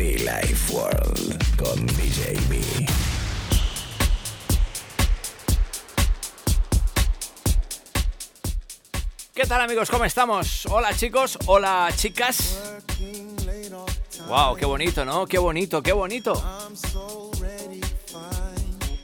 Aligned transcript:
Life 0.00 0.72
World 0.72 1.56
con 1.58 1.86
DJ. 1.88 2.34
¿Qué 9.34 9.42
tal 9.46 9.60
amigos? 9.60 9.90
¿Cómo 9.90 10.06
estamos? 10.06 10.64
Hola 10.70 10.96
chicos, 10.96 11.38
hola 11.44 11.92
chicas. 11.94 12.58
Wow, 14.26 14.56
qué 14.56 14.64
bonito, 14.64 15.04
¿no? 15.04 15.26
Qué 15.26 15.36
bonito, 15.36 15.82
qué 15.82 15.92
bonito. 15.92 16.32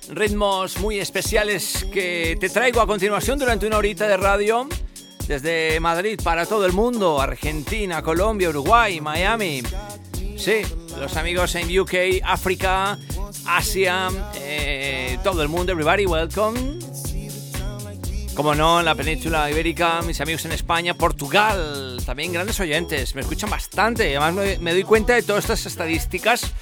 Ritmos 0.09 0.79
muy 0.79 0.99
especiales 0.99 1.87
que 1.93 2.39
te 2.41 2.49
traigo 2.49 2.81
a 2.81 2.87
continuación 2.87 3.39
durante 3.39 3.67
una 3.67 3.77
horita 3.77 4.09
de 4.09 4.17
radio 4.17 4.67
desde 5.29 5.79
Madrid 5.79 6.19
para 6.25 6.47
todo 6.47 6.65
el 6.65 6.73
mundo, 6.73 7.21
Argentina, 7.21 8.01
Colombia, 8.03 8.49
Uruguay, 8.49 8.99
Miami. 9.03 9.63
Sí, 10.39 10.63
los 10.99 11.17
amigos 11.17 11.55
en 11.55 11.79
UK, 11.79 12.23
África, 12.25 12.99
Asia, 13.47 14.09
eh, 14.37 15.19
todo 15.23 15.43
el 15.43 15.49
mundo, 15.49 15.73
everybody, 15.73 16.07
welcome. 16.07 16.79
Como 18.35 18.55
no, 18.55 18.81
en 18.81 18.85
la 18.85 18.95
península 18.95 19.51
ibérica, 19.51 20.03
mis 20.03 20.21
amigos 20.21 20.45
en 20.45 20.53
España, 20.53 20.95
Portugal, 20.95 22.03
también 22.05 22.33
grandes 22.33 22.61
oyentes, 22.61 23.15
me 23.15 23.23
escuchan 23.23 23.49
bastante. 23.49 24.17
Además, 24.17 24.61
me, 24.61 24.73
doy 24.73 24.83
cuenta 24.83 25.15
de 25.15 25.23
todas 25.23 25.45
estas 25.45 25.65
estadísticas 25.65 26.53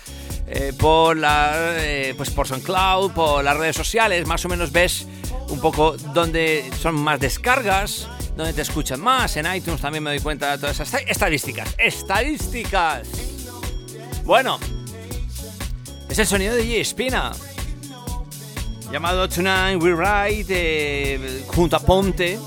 eh, 0.46 0.72
por, 0.78 1.16
la, 1.16 1.74
eh, 1.82 2.14
pues 2.16 2.30
por 2.30 2.46
SoundCloud, 2.46 3.12
por 3.12 3.42
las 3.42 3.56
redes 3.56 3.74
sociales. 3.74 4.26
Más 4.26 4.44
o 4.44 4.48
menos 4.48 4.70
ves 4.70 5.06
un 5.48 5.60
poco 5.60 5.96
dónde 6.12 6.70
son 6.80 6.94
más 6.94 7.19
descargas, 7.19 8.08
dónde 8.36 8.52
te 8.52 8.62
escuchan 8.62 9.00
más. 9.00 9.36
En 9.36 9.52
iTunes 9.52 9.80
también 9.80 10.04
me 10.04 10.10
doy 10.10 10.20
cuenta 10.20 10.52
de 10.52 10.58
todas 10.58 10.78
esas 10.78 11.02
estadísticas. 11.08 11.74
¡Estadísticas! 11.76 13.33
Bueno, 14.25 14.58
es 16.08 16.19
el 16.19 16.27
sonido 16.27 16.55
de 16.55 16.62
J. 16.62 16.77
Espina 16.77 17.33
llamado 18.91 19.28
Tonight 19.28 19.83
We 19.83 19.91
Ride 19.91 20.47
eh, 20.48 21.44
junto 21.48 21.77
a 21.77 21.81
Ponte. 21.81 22.39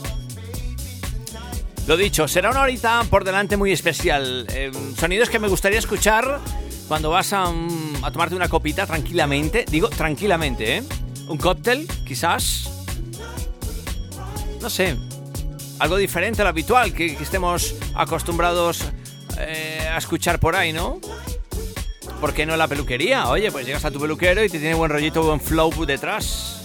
Lo 1.85 1.95
dicho, 1.97 2.27
será 2.27 2.49
una 2.49 2.61
horita 2.61 3.03
por 3.09 3.23
delante 3.23 3.57
muy 3.57 3.71
especial. 3.71 4.47
Eh, 4.49 4.71
sonidos 4.97 5.29
que 5.29 5.39
me 5.39 5.47
gustaría 5.49 5.77
escuchar 5.77 6.39
cuando 6.87 7.09
vas 7.09 7.31
a, 7.33 7.49
um, 7.49 8.03
a, 8.03 8.11
tomarte 8.11 8.35
una 8.35 8.49
copita 8.49 8.87
tranquilamente. 8.87 9.65
Digo 9.69 9.89
tranquilamente, 9.89 10.77
¿eh? 10.77 10.83
Un 11.27 11.37
cóctel, 11.37 11.87
quizás. 12.05 12.69
No 14.61 14.69
sé. 14.69 14.95
Algo 15.79 15.97
diferente 15.97 16.41
a 16.41 16.45
lo 16.45 16.49
habitual 16.49 16.93
que, 16.93 17.15
que 17.15 17.23
estemos 17.23 17.75
acostumbrados 17.93 18.83
eh, 19.37 19.87
a 19.91 19.97
escuchar 19.97 20.39
por 20.39 20.55
ahí, 20.55 20.73
¿no? 20.73 20.99
¿Por 22.19 22.33
qué 22.33 22.45
no 22.45 22.57
la 22.57 22.67
peluquería? 22.67 23.29
Oye, 23.29 23.51
pues 23.51 23.65
llegas 23.65 23.85
a 23.85 23.91
tu 23.91 23.99
peluquero 23.99 24.43
y 24.43 24.49
te 24.49 24.59
tiene 24.59 24.73
buen 24.73 24.89
rollito, 24.89 25.21
buen 25.23 25.39
flow 25.39 25.85
detrás. 25.85 26.63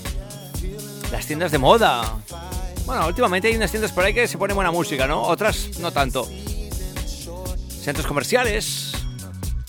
Las 1.11 1.27
tiendas 1.27 1.53
de 1.53 1.59
moda. 1.59 2.19
Bueno, 2.87 3.07
últimamente 3.07 3.49
hay 3.49 3.57
unas 3.57 3.71
tiendas 3.71 3.93
por 3.93 4.05
ahí 4.05 4.15
que 4.15 4.27
se 4.27 4.39
pone 4.39 4.55
buena 4.55 4.71
música, 4.71 5.07
¿no? 5.07 5.23
Otras 5.23 5.79
no 5.79 5.93
tanto. 5.93 6.27
Centros 7.69 8.07
comerciales. 8.07 8.93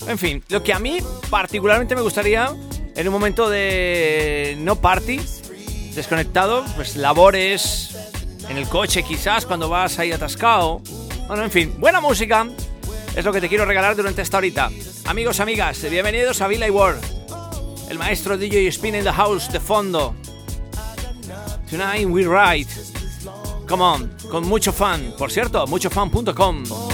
En 0.08 0.18
fin, 0.18 0.42
lo 0.48 0.62
que 0.62 0.72
a 0.72 0.78
mí 0.78 0.98
particularmente 1.28 1.94
me 1.94 2.00
gustaría 2.00 2.50
en 2.96 3.06
un 3.06 3.12
momento 3.12 3.50
de 3.50 4.56
no 4.58 4.76
party, 4.76 5.20
desconectado, 5.94 6.64
pues 6.76 6.96
labores 6.96 7.94
en 8.48 8.56
el 8.56 8.68
coche 8.68 9.02
quizás 9.02 9.44
cuando 9.44 9.68
vas 9.68 9.98
ahí 9.98 10.12
atascado. 10.12 10.80
Bueno, 11.26 11.44
en 11.44 11.50
fin, 11.50 11.74
buena 11.78 12.00
música 12.00 12.46
es 13.16 13.24
lo 13.24 13.32
que 13.32 13.40
te 13.40 13.48
quiero 13.48 13.64
regalar 13.64 13.96
durante 13.96 14.22
esta 14.22 14.38
horita. 14.38 14.70
Amigos, 15.06 15.40
amigas, 15.40 15.88
bienvenidos 15.88 16.40
a 16.40 16.48
Villa 16.48 16.70
World. 16.70 17.02
El 17.88 17.98
maestro 17.98 18.36
DJ 18.36 18.68
Spin 18.68 18.96
in 18.96 19.04
the 19.04 19.12
House 19.12 19.50
de 19.52 19.60
fondo. 19.60 20.14
Tonight 21.70 22.06
we 22.06 22.22
ride. 22.22 22.68
Come 23.68 23.82
on, 23.82 24.16
con 24.30 24.46
mucho 24.46 24.72
fan. 24.72 25.14
Por 25.16 25.30
cierto, 25.30 25.66
muchofan.com. 25.66 26.93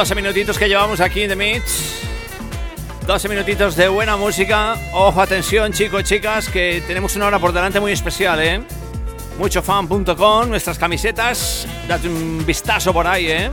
12 0.00 0.14
minutitos 0.14 0.56
que 0.56 0.66
llevamos 0.66 0.98
aquí 1.00 1.24
en 1.24 1.28
The 1.28 1.36
Mix. 1.36 2.06
12 3.06 3.28
minutitos 3.28 3.76
de 3.76 3.86
buena 3.88 4.16
música. 4.16 4.74
Ojo, 4.94 5.20
atención, 5.20 5.74
chicos, 5.74 6.04
chicas, 6.04 6.48
que 6.48 6.82
tenemos 6.86 7.16
una 7.16 7.26
hora 7.26 7.38
por 7.38 7.52
delante 7.52 7.80
muy 7.80 7.92
especial, 7.92 8.40
¿eh? 8.40 8.62
Muchofan.com, 9.38 10.48
nuestras 10.48 10.78
camisetas. 10.78 11.66
Date 11.86 12.08
un 12.08 12.42
vistazo 12.46 12.94
por 12.94 13.06
ahí, 13.06 13.26
¿eh? 13.30 13.50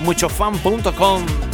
Muchofan.com. 0.00 1.51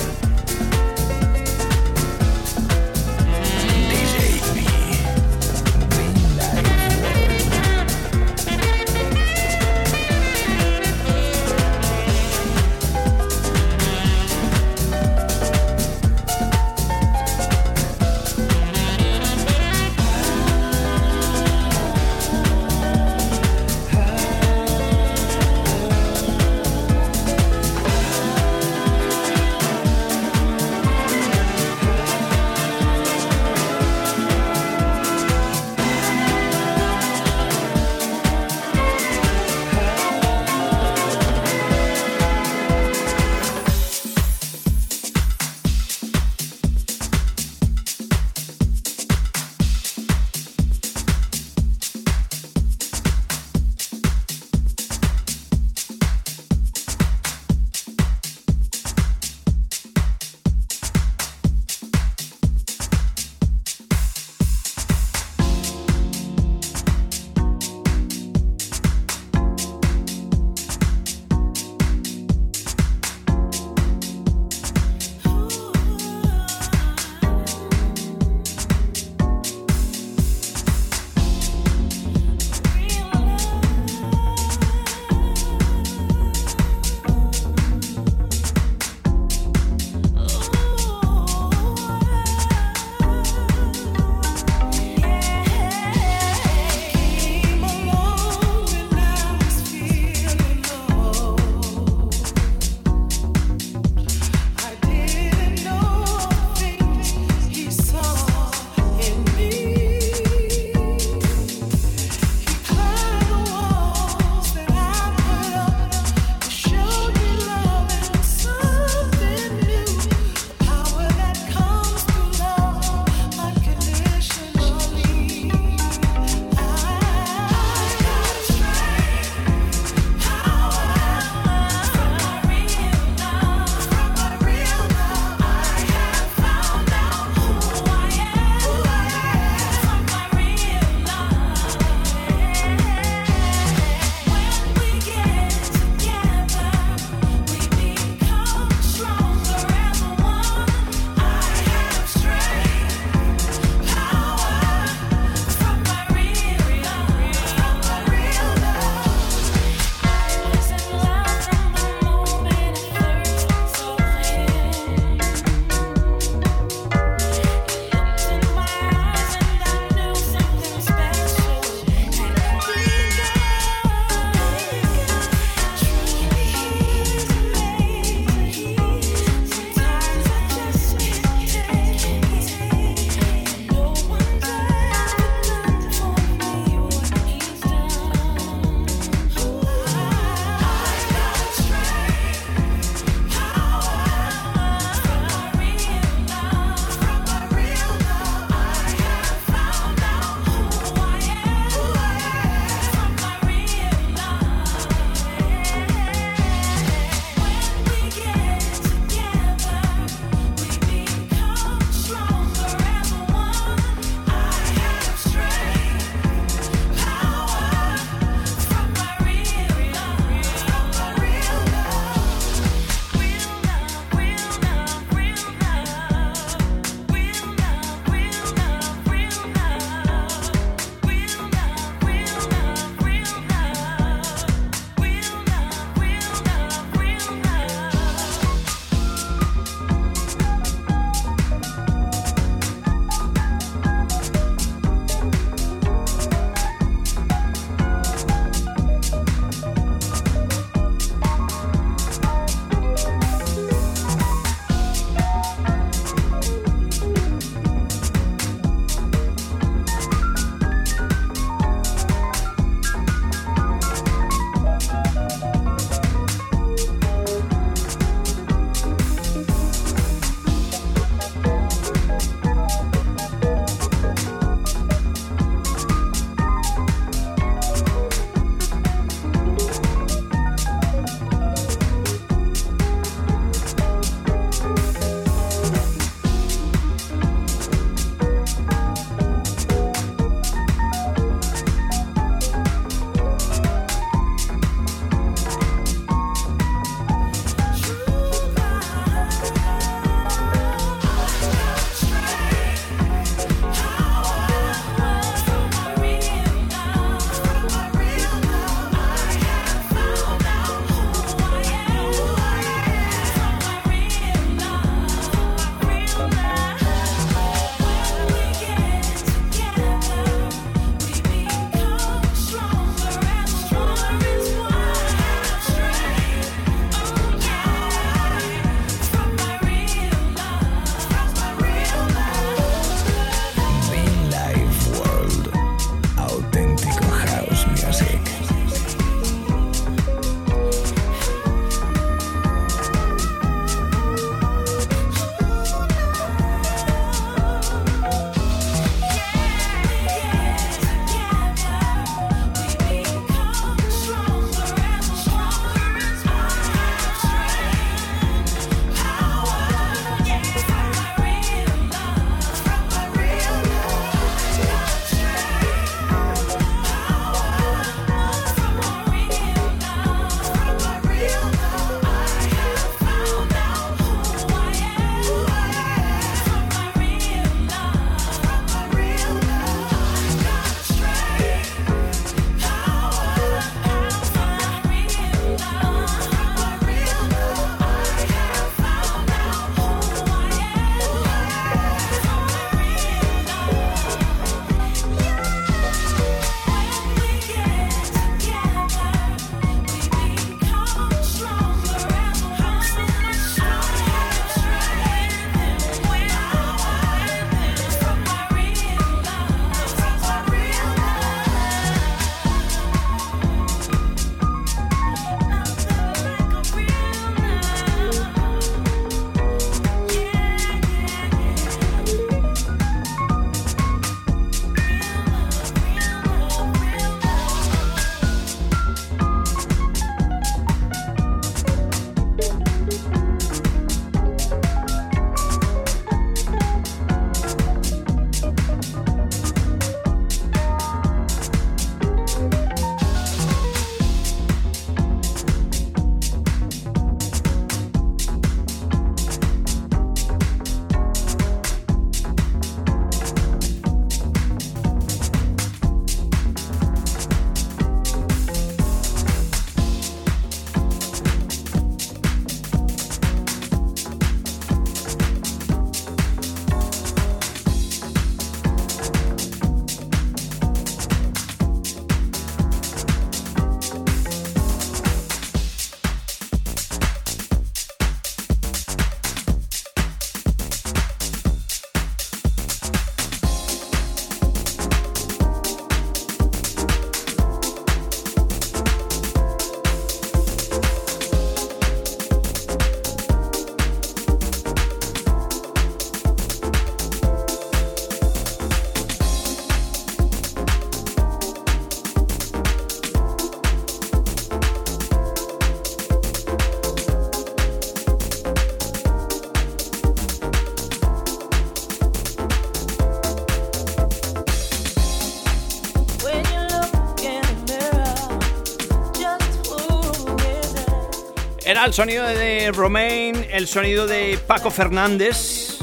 El 521.84 521.94
sonido 521.94 522.24
de 522.24 522.70
Romain, 522.72 523.46
el 523.50 523.66
sonido 523.66 524.06
de 524.06 524.38
Paco 524.46 524.70
Fernández. 524.70 525.78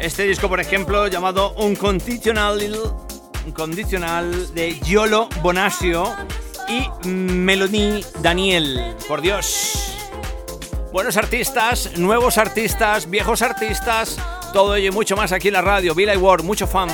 Este 0.00 0.22
disco, 0.22 0.48
por 0.48 0.58
ejemplo, 0.58 1.06
llamado 1.08 1.52
Unconditional, 1.54 2.76
Unconditional 3.44 4.54
de 4.54 4.72
Giolo 4.82 5.28
Bonasio 5.42 6.14
y 6.66 6.88
Melody 7.06 8.02
Daniel. 8.22 8.96
Por 9.06 9.20
Dios. 9.20 9.94
Buenos 10.92 11.18
artistas, 11.18 11.98
nuevos 11.98 12.38
artistas, 12.38 13.10
viejos 13.10 13.42
artistas, 13.42 14.16
todo 14.52 14.76
ello 14.76 14.88
y 14.88 14.92
mucho 14.92 15.14
más 15.14 15.32
aquí 15.32 15.48
en 15.48 15.54
la 15.54 15.62
radio. 15.62 15.94
Billy 15.94 16.16
Ward, 16.16 16.42
mucho 16.42 16.66
fan. 16.66 16.88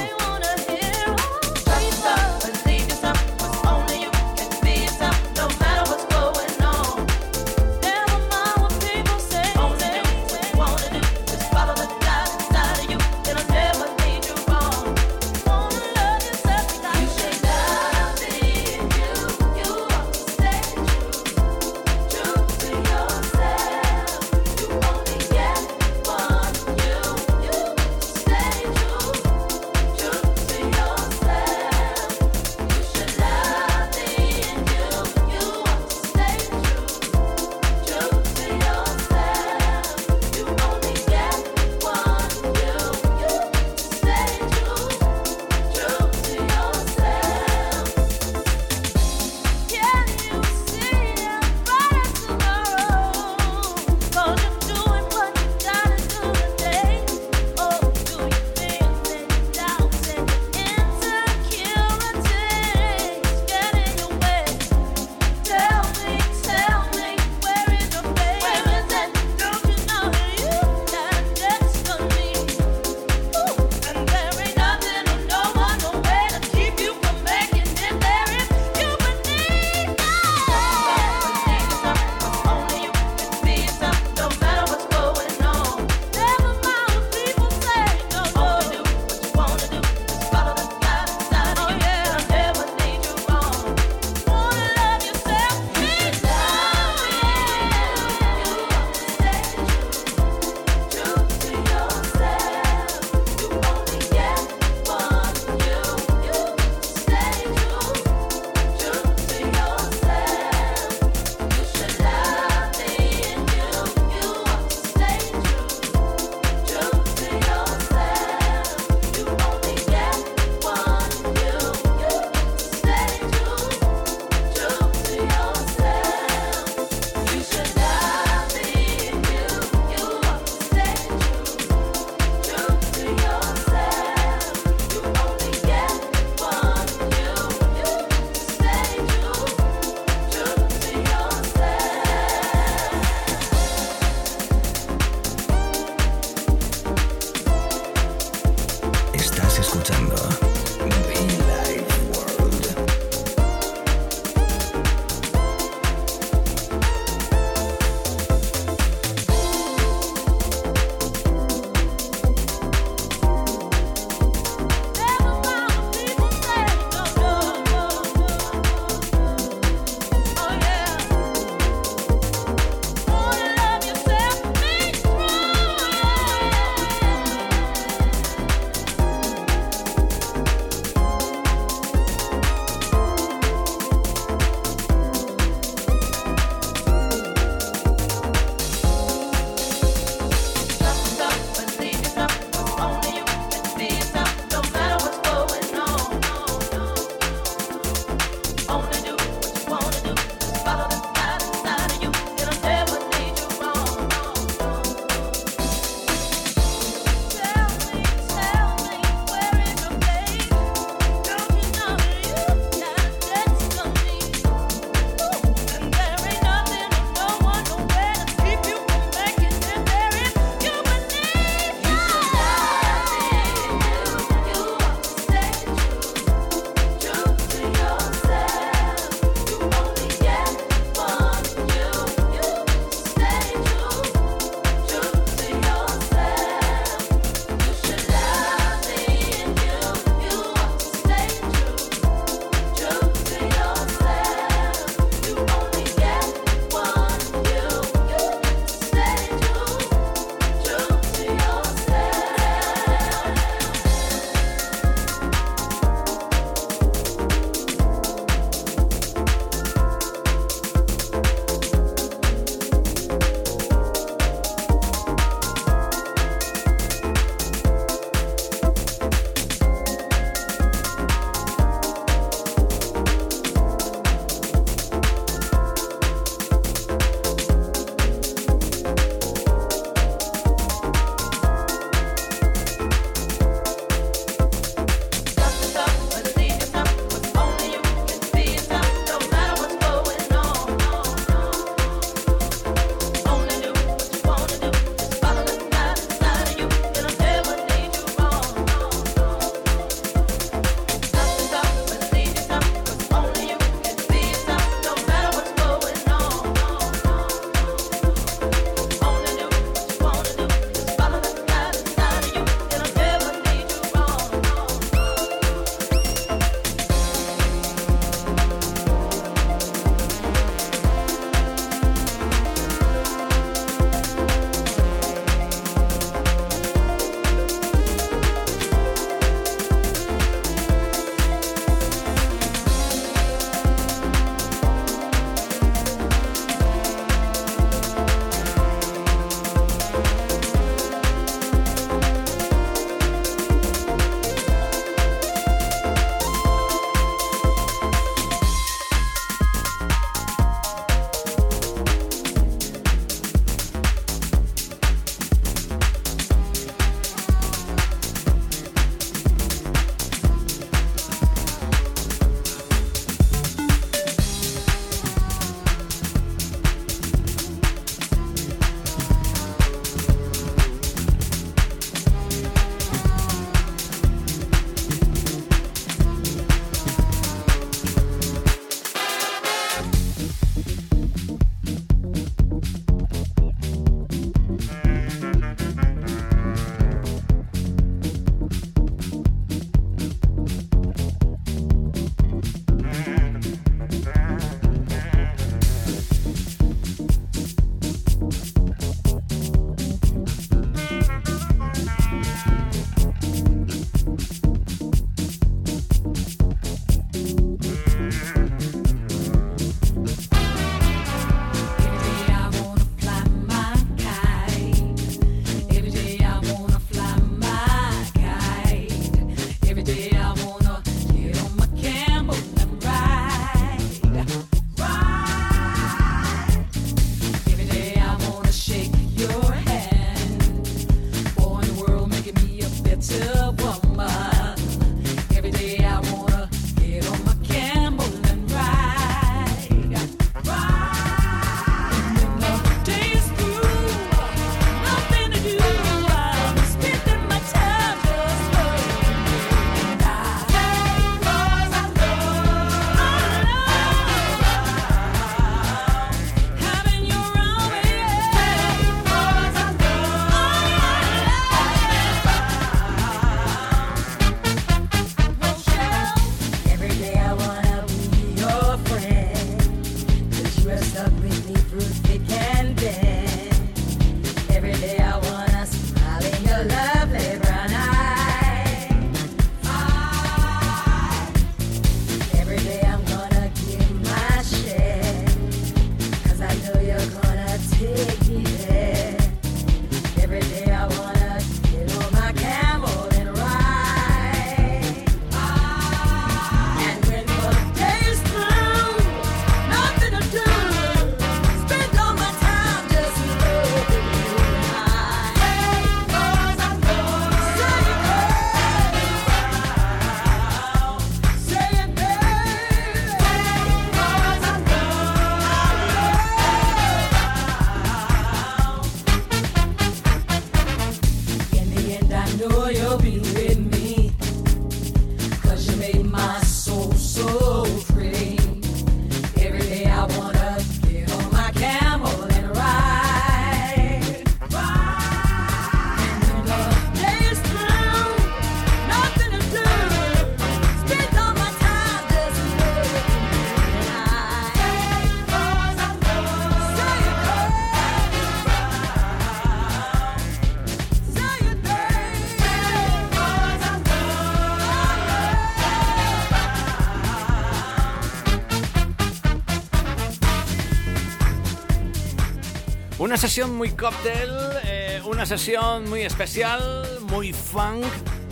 Sesión 563.29 563.57
muy 563.57 563.71
cóctel, 563.71 564.31
eh, 564.63 565.03
una 565.05 565.27
sesión 565.27 565.91
muy 565.91 566.03
especial, 566.03 566.87
muy 567.11 567.33
funk, 567.33 567.85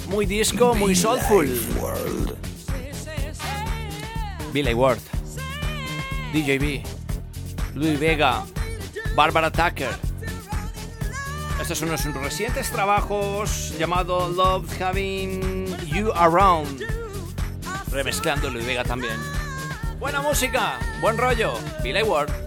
muy 0.07 0.25
disco, 0.25 0.73
muy 0.73 0.95
soulful. 0.95 1.49
Billy 4.53 4.73
Ward, 4.73 5.01
DJB, 6.33 6.85
Louis 7.75 7.99
Vega, 7.99 8.45
Barbara 9.17 9.51
Tucker. 9.51 9.91
Estos 11.61 11.77
son 11.77 11.89
unos 11.89 12.05
recientes 12.23 12.71
trabajos 12.71 13.77
llamado 13.77 14.29
Love 14.29 14.81
Having 14.81 15.77
You 15.89 16.13
Around, 16.13 16.85
remezclando 17.91 18.49
Louis 18.49 18.65
Vega 18.65 18.85
también. 18.85 19.17
Buena 19.99 20.23
música, 20.23 20.79
buen 21.01 21.19
rollo, 21.19 21.55
Billy 21.83 22.03
Ward. 22.05 22.44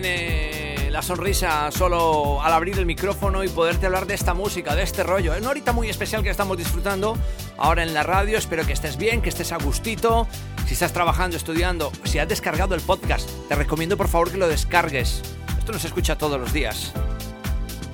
Viene 0.00 0.90
la 0.90 1.00
sonrisa 1.00 1.70
solo 1.70 2.42
al 2.42 2.52
abrir 2.52 2.78
el 2.78 2.84
micrófono 2.84 3.42
y 3.42 3.48
poderte 3.48 3.86
hablar 3.86 4.06
de 4.06 4.12
esta 4.12 4.34
música, 4.34 4.74
de 4.74 4.82
este 4.82 5.02
rollo. 5.02 5.32
Es 5.32 5.40
una 5.40 5.50
horita 5.50 5.72
muy 5.72 5.88
especial 5.88 6.22
que 6.22 6.28
estamos 6.28 6.58
disfrutando 6.58 7.16
ahora 7.56 7.82
en 7.82 7.94
la 7.94 8.02
radio. 8.02 8.36
Espero 8.36 8.66
que 8.66 8.74
estés 8.74 8.98
bien, 8.98 9.22
que 9.22 9.30
estés 9.30 9.52
a 9.52 9.56
gustito. 9.56 10.26
Si 10.66 10.74
estás 10.74 10.92
trabajando, 10.92 11.38
estudiando, 11.38 11.92
si 12.04 12.18
has 12.18 12.28
descargado 12.28 12.74
el 12.74 12.82
podcast, 12.82 13.26
te 13.48 13.54
recomiendo 13.54 13.96
por 13.96 14.08
favor 14.08 14.30
que 14.30 14.36
lo 14.36 14.48
descargues. 14.48 15.22
Esto 15.58 15.72
no 15.72 15.78
se 15.78 15.86
escucha 15.86 16.18
todos 16.18 16.38
los 16.38 16.52
días. 16.52 16.92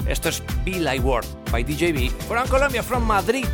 Esto 0.08 0.28
es 0.28 0.42
Be 0.64 0.80
Like 0.80 1.04
World 1.04 1.28
by 1.52 1.62
DJB. 1.62 2.10
From 2.26 2.48
Colombia, 2.48 2.82
from 2.82 3.04
Madrid. 3.04 3.46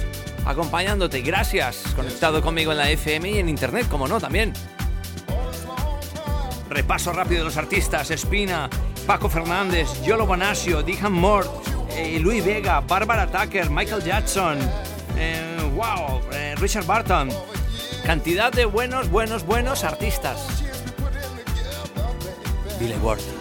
Acompañándote. 0.46 1.20
Gracias. 1.20 1.82
Conectado 1.94 2.40
conmigo 2.40 2.72
en 2.72 2.78
la 2.78 2.90
FM 2.90 3.30
y 3.30 3.38
en 3.40 3.50
internet, 3.50 3.88
como 3.90 4.08
no, 4.08 4.18
también. 4.18 4.54
Repaso 6.78 7.12
rápido 7.12 7.40
de 7.40 7.46
los 7.46 7.56
artistas: 7.56 8.08
Espina, 8.12 8.70
Paco 9.04 9.28
Fernández, 9.28 9.88
Yolo 10.04 10.26
Bonasio, 10.26 10.80
Dijan 10.80 11.12
Mort, 11.12 11.50
eh, 11.90 12.20
Luis 12.20 12.44
Vega, 12.44 12.78
Barbara 12.82 13.26
Tucker, 13.26 13.68
Michael 13.68 14.04
Jackson, 14.04 14.58
eh, 15.16 15.58
wow, 15.74 16.20
eh, 16.32 16.54
Richard 16.56 16.86
Barton. 16.86 17.30
Cantidad 18.04 18.52
de 18.52 18.64
buenos, 18.64 19.10
buenos, 19.10 19.44
buenos 19.44 19.82
artistas. 19.82 20.62
Billy 22.78 22.94
Ward. 23.02 23.37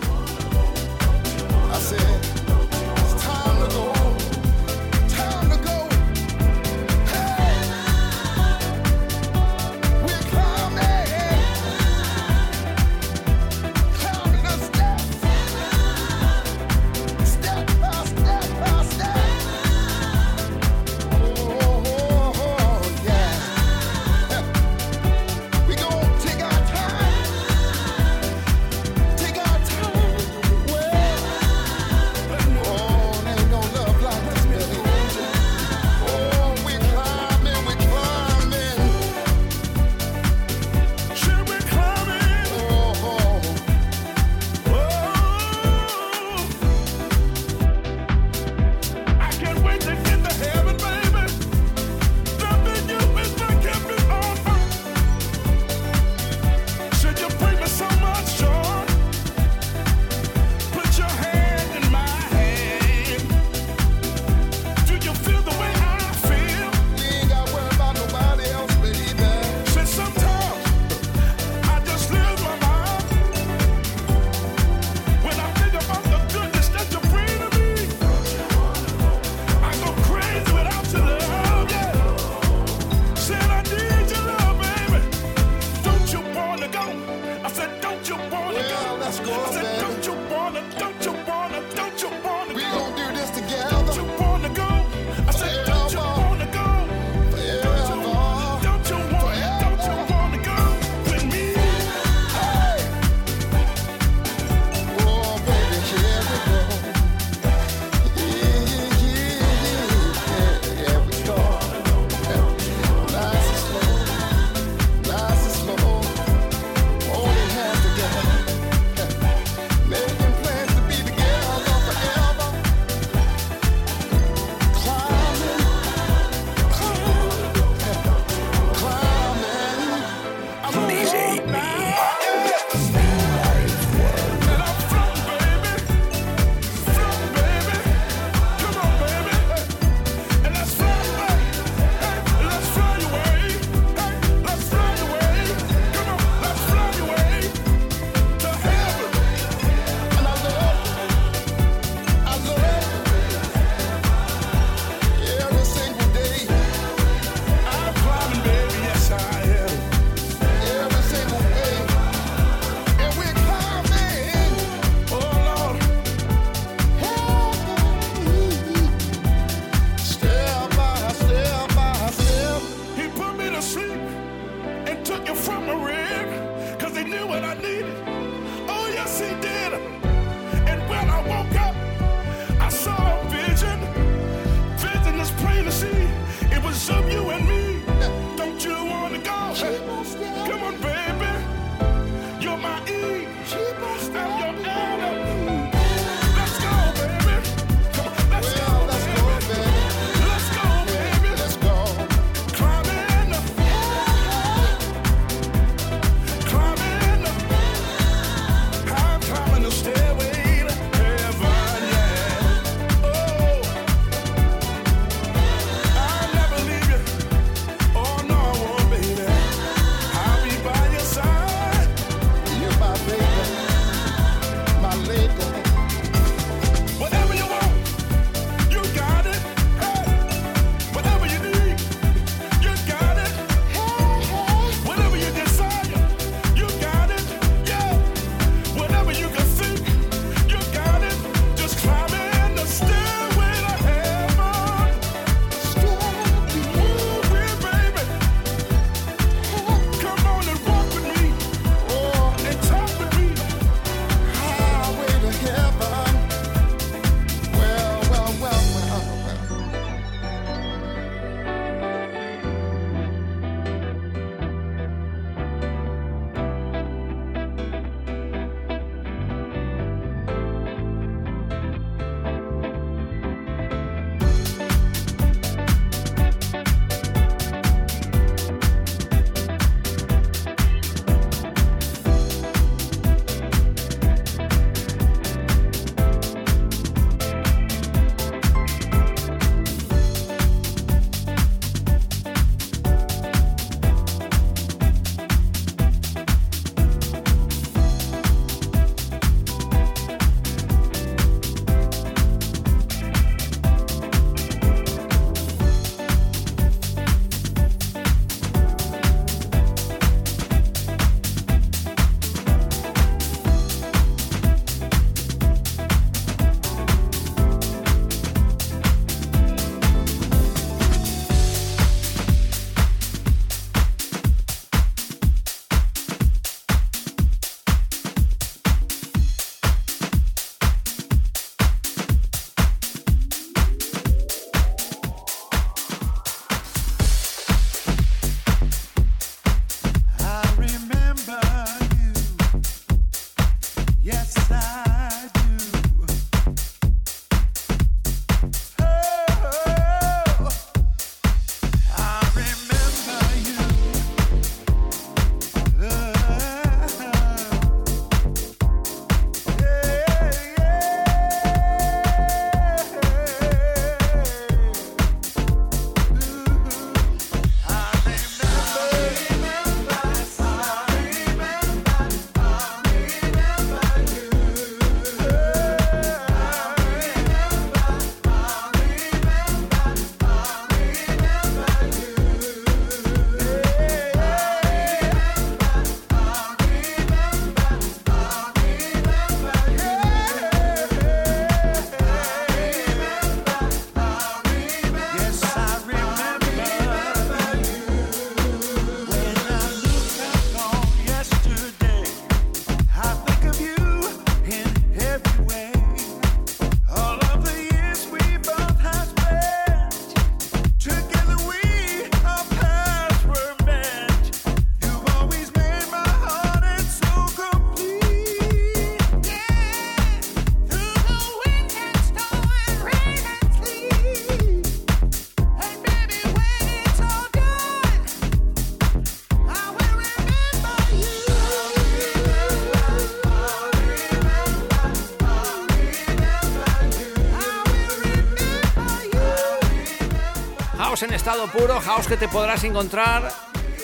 En 441.04 441.14
estado 441.14 441.48
puro, 441.48 441.80
house 441.80 442.08
que 442.08 442.18
te 442.18 442.28
podrás 442.28 442.64
encontrar 442.64 443.32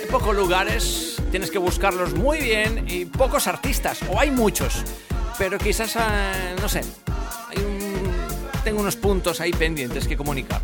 en 0.01 0.07
pocos 0.09 0.35
lugares, 0.35 1.21
tienes 1.31 1.51
que 1.51 1.57
buscarlos 1.57 2.13
muy 2.13 2.39
bien 2.39 2.85
y 2.87 3.05
pocos 3.05 3.47
artistas, 3.47 3.99
o 4.09 4.19
hay 4.19 4.31
muchos, 4.31 4.83
pero 5.37 5.57
quizás, 5.57 5.95
eh, 5.95 6.55
no 6.59 6.67
sé, 6.67 6.81
tengo 8.63 8.79
unos 8.79 8.95
puntos 8.95 9.41
ahí 9.41 9.51
pendientes 9.51 10.07
que 10.07 10.17
comunicar. 10.17 10.61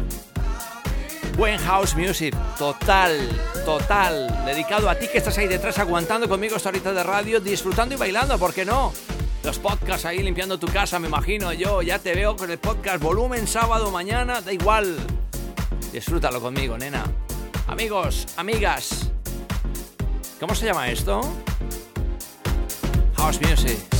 Buen 1.38 1.60
house 1.60 1.96
music, 1.96 2.36
total, 2.58 3.30
total, 3.66 4.46
dedicado 4.46 4.90
a 4.90 4.96
ti 4.96 5.08
que 5.08 5.20
estás 5.20 5.38
ahí 5.38 5.48
detrás 5.48 5.78
aguantando 5.78 6.28
conmigo 6.28 6.56
esta 6.56 6.70
horita 6.70 6.94
de 6.94 7.04
radio, 7.04 7.40
disfrutando 7.40 7.96
y 7.96 7.98
bailando, 7.98 8.40
¿por 8.40 8.54
qué 8.54 8.66
no? 8.66 8.94
Los 9.44 9.60
podcasts 9.60 10.06
ahí 10.06 10.24
limpiando 10.24 10.58
tu 10.58 10.68
casa, 10.68 11.00
me 11.00 11.08
imagino 11.08 11.54
yo, 11.54 11.82
ya 11.82 12.00
te 12.00 12.14
veo 12.14 12.36
con 12.36 12.50
el 12.50 12.58
podcast 12.58 13.02
volumen 13.02 13.48
sábado, 13.48 13.92
mañana, 13.92 14.42
da 14.42 14.52
igual, 14.52 14.98
Disfrútalo 15.92 16.40
conmigo, 16.40 16.78
nena. 16.78 17.04
Amigos, 17.68 18.28
amigas. 18.38 19.12
¿Cómo 20.40 20.56
se 20.56 20.66
llama 20.66 20.90
esto? 20.90 21.22
House 23.18 23.40
Music. 23.42 23.99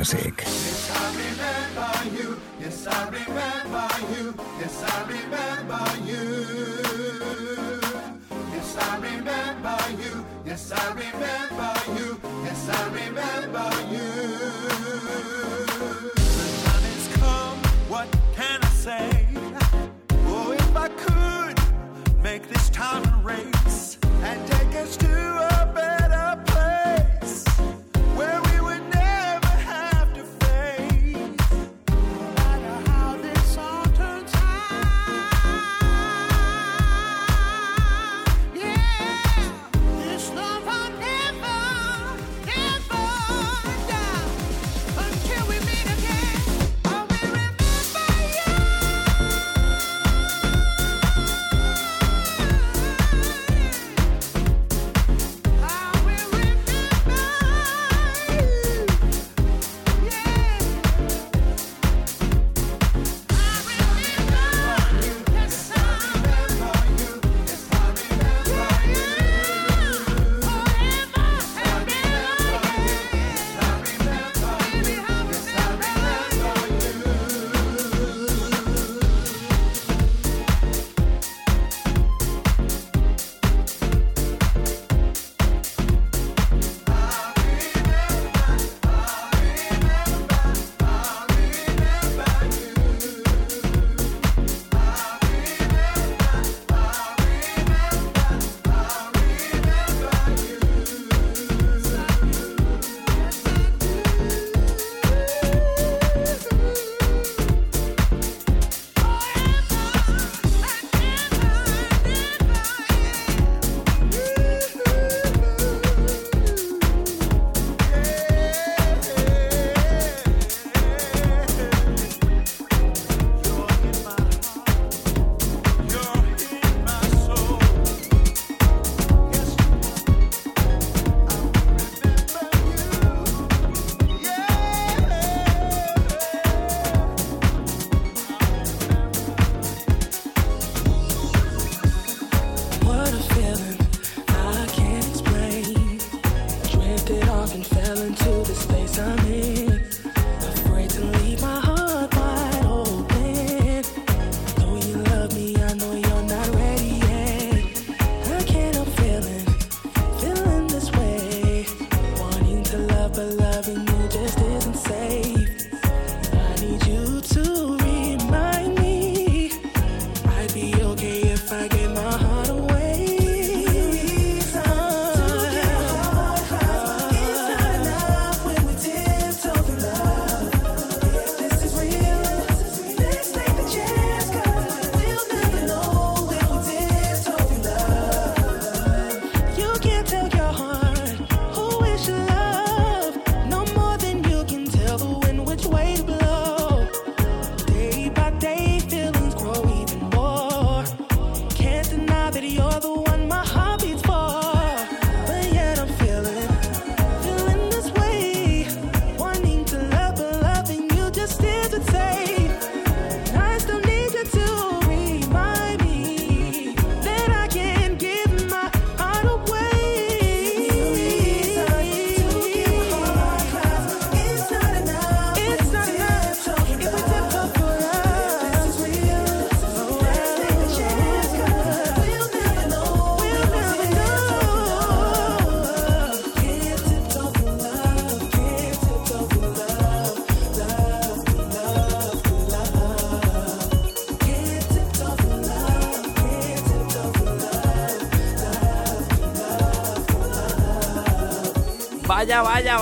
music. 0.00 0.69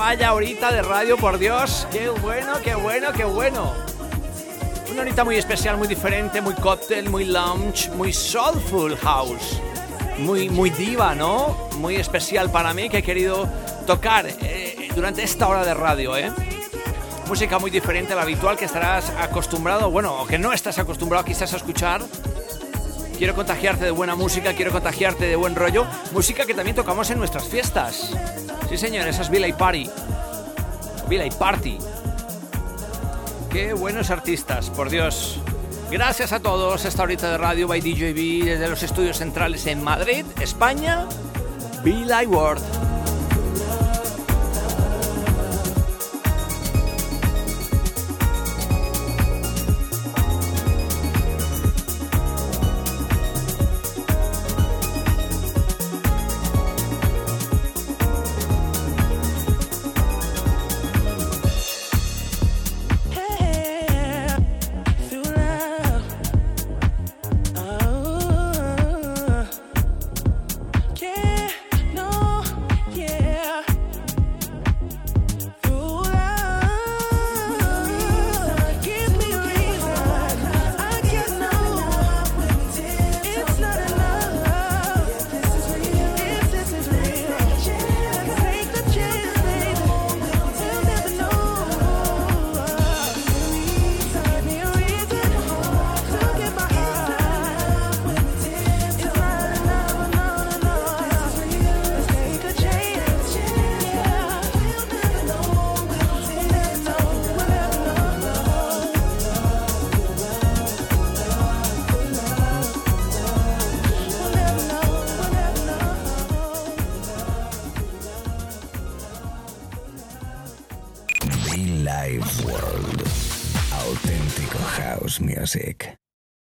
Vaya, 0.09 0.32
horita 0.32 0.72
de 0.72 0.80
radio, 0.80 1.18
por 1.18 1.36
Dios. 1.38 1.86
Qué 1.92 2.09
bueno, 2.09 2.54
qué 2.64 2.74
bueno, 2.74 3.12
qué 3.12 3.24
bueno. 3.24 3.74
Una 4.90 5.02
horita 5.02 5.22
muy 5.22 5.36
especial, 5.36 5.76
muy 5.76 5.86
diferente, 5.86 6.40
muy 6.40 6.54
cóctel, 6.54 7.11
muy 7.11 7.26
lounge, 7.26 7.90
muy 7.90 8.14
soulful 8.14 8.96
house. 8.96 9.61
Muy, 10.16 10.48
muy 10.48 10.70
diva, 10.70 11.14
¿no? 11.14 11.68
Muy 11.76 11.96
especial 11.96 12.50
para 12.50 12.72
mí 12.72 12.88
que 12.88 12.96
he 12.98 13.02
querido 13.02 13.46
tocar 13.86 14.24
eh, 14.26 14.88
durante 14.94 15.22
esta 15.22 15.46
hora 15.46 15.62
de 15.62 15.74
radio, 15.74 16.16
¿eh? 16.16 16.32
Música 17.26 17.59
muy 17.59 17.70
diferente 17.70 18.14
a 18.14 18.16
la 18.16 18.22
habitual 18.22 18.56
que 18.56 18.64
estarás 18.64 19.11
acostumbrado, 19.11 19.90
bueno, 19.90 20.22
o 20.22 20.26
que 20.26 20.38
no 20.38 20.54
estás 20.54 20.78
acostumbrado 20.78 21.26
quizás 21.26 21.52
a 21.52 21.59
escuchar. 21.59 22.00
Quiero 23.18 23.34
contagiarte 23.34 23.84
de 23.84 23.90
buena 23.90 24.14
música, 24.14 24.54
quiero 24.54 24.72
contagiarte 24.72 25.26
de 25.26 25.36
buen 25.36 25.54
rollo. 25.54 25.86
Música 26.12 26.46
que 26.46 26.54
también 26.54 26.74
tocamos 26.76 27.11
en 27.11 27.18
nuestras 27.18 27.46
fiestas. 27.46 28.14
Sí, 28.69 28.77
señor, 28.77 29.09
esa 29.09 29.23
es 29.23 29.31
Villa 29.31 29.57
Party. 29.57 29.89
Villa 31.09 31.29
Party. 31.39 31.79
Qué 33.51 33.73
buenos 33.73 34.11
artistas, 34.11 34.69
por 34.69 34.91
Dios. 34.91 35.41
Gracias 35.91 36.33
a 36.33 36.41
todos. 36.41 36.85
Esta 36.85 37.03
horita 37.03 37.31
de 37.31 37.39
radio 37.39 37.66
by 37.66 37.81
DJB 37.81 38.45
desde 38.45 38.69
los 38.69 38.83
estudios 38.83 39.16
centrales 39.16 39.66
en 39.66 39.83
Madrid, 39.83 40.27
España. 40.39 41.07
Villa 41.83 42.21
World. 42.27 42.78